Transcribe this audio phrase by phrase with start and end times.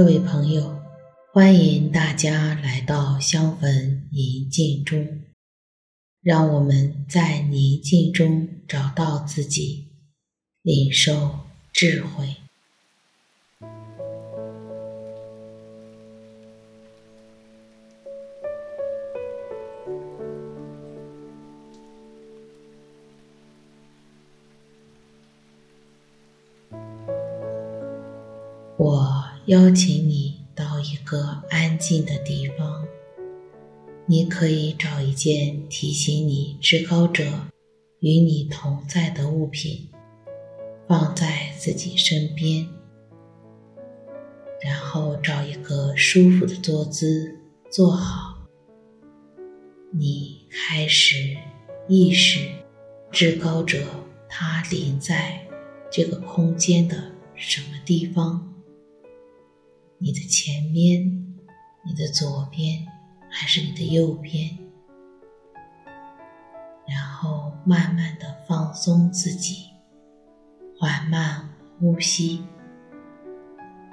[0.00, 0.80] 各位朋友，
[1.30, 5.20] 欢迎大家来到香焚宁静中，
[6.22, 9.88] 让我们在宁静中找到自己，
[10.62, 12.34] 领受智慧。
[29.50, 32.86] 邀请你到一个安静的地方，
[34.06, 37.24] 你可以找一件提醒你至高者
[37.98, 39.88] 与你同在的物品，
[40.86, 42.68] 放在自己身边，
[44.62, 47.36] 然后找一个舒服的坐姿
[47.72, 48.46] 坐好。
[49.90, 51.36] 你开始
[51.88, 52.38] 意识
[53.10, 53.84] 至高者
[54.28, 55.44] 他临在
[55.90, 58.46] 这个空间的什么地方？
[60.02, 61.36] 你的前面，
[61.84, 62.86] 你的左边，
[63.28, 64.56] 还是你的右边？
[66.88, 69.66] 然后慢慢的放松自己，
[70.78, 72.42] 缓慢呼吸，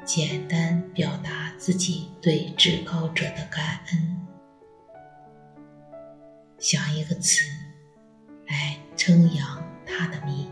[0.05, 4.27] 简单表达自己对至高者的感恩。
[6.58, 7.44] 想一个词
[8.47, 10.49] 来称扬他的名。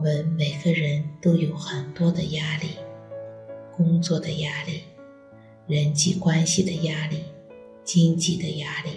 [0.00, 2.68] 我们每个人都有很多的压力，
[3.76, 4.80] 工作的压力，
[5.66, 7.18] 人际关系的压力，
[7.84, 8.92] 经济的压力，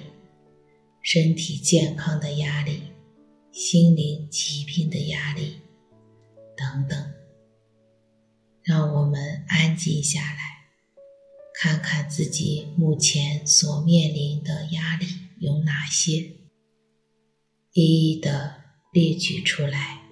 [1.02, 2.84] 身体健康的压力，
[3.52, 5.58] 心灵疾病的压力，
[6.56, 6.98] 等等。
[8.64, 10.70] 让我们安静下来，
[11.54, 15.06] 看看自己目前所面临的压力
[15.40, 16.32] 有哪些，
[17.74, 18.56] 一一的
[18.94, 20.03] 列举出来。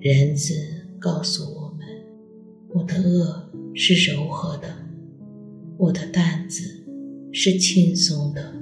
[0.00, 0.54] 人子
[0.98, 1.86] 告诉我们
[2.72, 4.74] ：“我的恶是柔和的，
[5.76, 6.86] 我的担子
[7.30, 8.54] 是轻松的。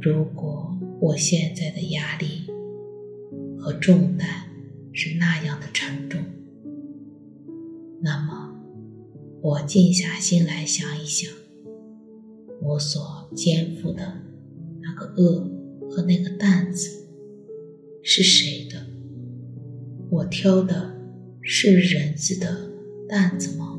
[0.00, 2.42] 如果我现在的压力
[3.56, 4.28] 和重担
[4.92, 6.20] 是那样的沉重，
[8.00, 8.60] 那么
[9.40, 11.30] 我静下心来想一想，
[12.60, 14.22] 我所肩负的
[14.82, 15.48] 那个恶
[15.88, 17.06] 和那个担子
[18.02, 18.88] 是谁的？
[20.18, 20.92] 我挑的
[21.42, 22.68] 是人字的
[23.08, 23.77] 担子吗？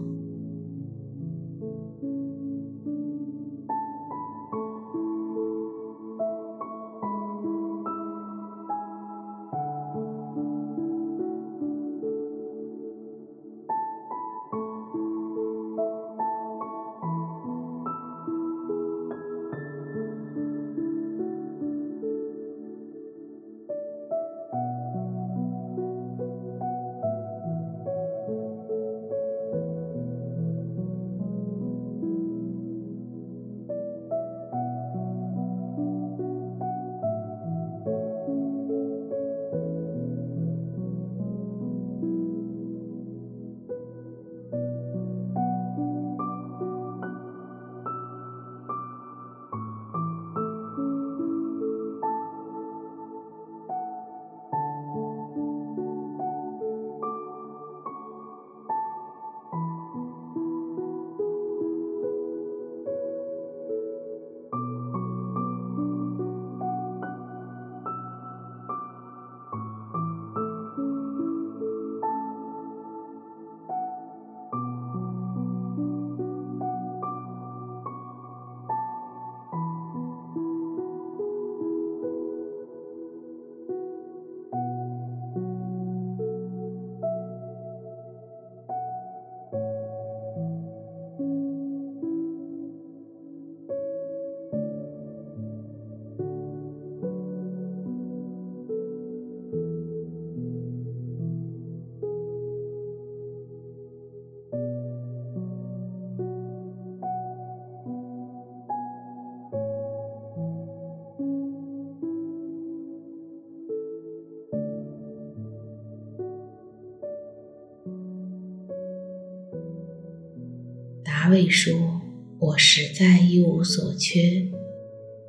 [121.30, 122.02] 未说
[122.40, 124.48] ：“我实在一无所缺，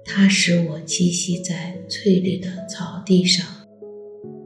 [0.04, 3.46] 他使我栖息在翠绿的草地上，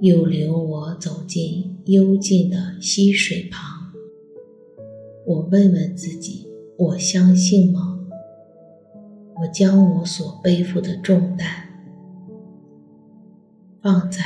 [0.01, 3.93] 又领我走进幽静的溪水旁。
[5.27, 6.47] 我问问自己：
[6.77, 8.01] 我相信吗？
[9.41, 11.47] 我将我所背负的重担
[13.83, 14.21] 放在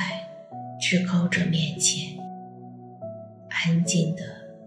[0.81, 2.19] 至高者面前，
[3.49, 4.23] 安静地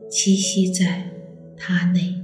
[0.09, 1.09] 栖息在
[1.57, 2.15] 他内。”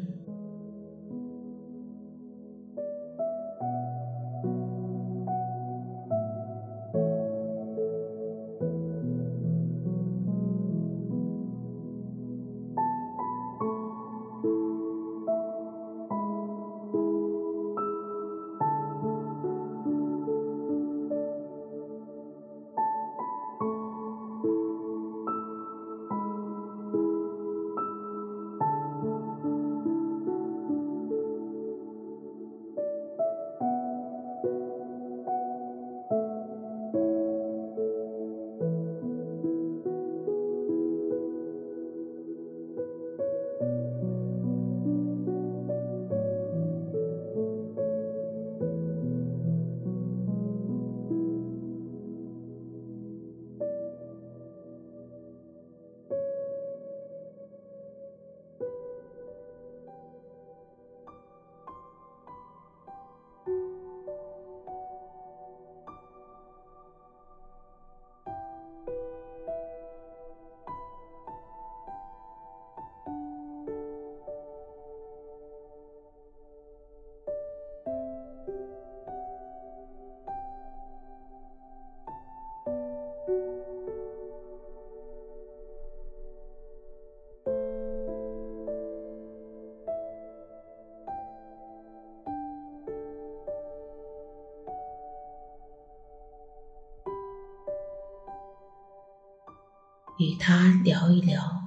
[100.17, 101.61] 与他聊一聊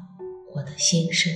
[0.55, 1.33] 我的心声。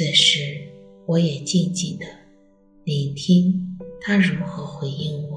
[0.00, 0.62] 此时，
[1.06, 2.06] 我也静静地
[2.84, 5.29] 聆听他如何回应我。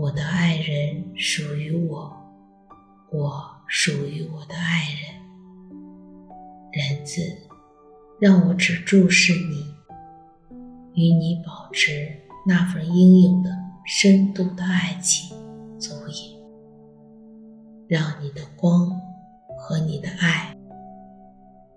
[0.00, 2.10] 我的爱人属于我，
[3.12, 5.20] 我属于我的爱人。
[6.72, 7.20] 人子，
[8.18, 9.74] 让我只注视你，
[10.94, 12.16] 与你保持
[12.46, 13.50] 那份应有的
[13.84, 15.36] 深度的爱情
[15.78, 16.34] 足矣。
[17.86, 18.98] 让你的光
[19.58, 20.56] 和你的爱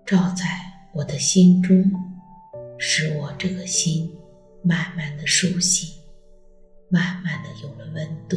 [0.06, 0.46] 照在
[0.94, 1.92] 我的心中，
[2.78, 4.10] 使我这个心
[4.62, 6.02] 慢慢的苏醒。
[6.88, 8.36] 慢慢的有了温度，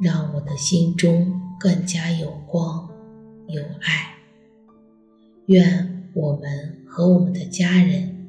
[0.00, 2.88] 让我的心中更加有光
[3.48, 4.14] 有爱。
[5.46, 8.28] 愿我们和我们的家人，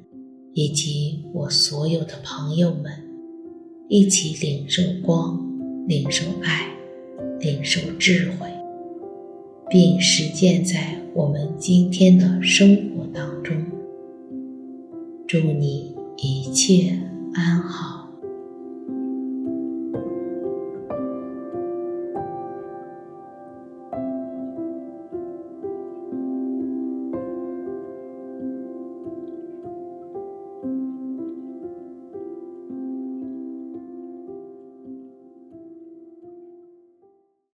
[0.53, 2.91] 以及我所有的朋友们，
[3.89, 5.37] 一起领受光，
[5.87, 6.69] 领受爱，
[7.39, 8.47] 领受智慧，
[9.69, 13.65] 并实践在我们今天的生活当中。
[15.27, 16.97] 祝你一切
[17.33, 17.98] 安好。